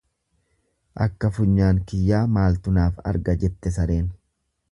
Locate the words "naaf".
2.79-2.99